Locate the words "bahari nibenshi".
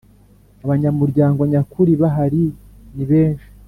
2.01-3.47